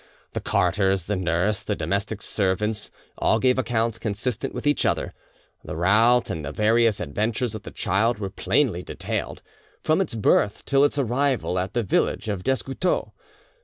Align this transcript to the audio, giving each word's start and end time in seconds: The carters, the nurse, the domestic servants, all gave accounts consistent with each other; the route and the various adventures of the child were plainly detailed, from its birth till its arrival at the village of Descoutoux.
The 0.33 0.41
carters, 0.41 1.03
the 1.03 1.15
nurse, 1.15 1.61
the 1.61 1.75
domestic 1.75 2.23
servants, 2.23 2.89
all 3.19 3.37
gave 3.37 3.59
accounts 3.59 3.99
consistent 3.99 4.51
with 4.51 4.65
each 4.65 4.83
other; 4.83 5.13
the 5.63 5.75
route 5.75 6.31
and 6.31 6.43
the 6.43 6.51
various 6.51 6.99
adventures 6.99 7.53
of 7.53 7.61
the 7.61 7.69
child 7.69 8.17
were 8.17 8.31
plainly 8.31 8.81
detailed, 8.81 9.43
from 9.83 10.01
its 10.01 10.15
birth 10.15 10.65
till 10.65 10.83
its 10.83 10.97
arrival 10.97 11.59
at 11.59 11.73
the 11.75 11.83
village 11.83 12.29
of 12.29 12.41
Descoutoux. 12.41 13.11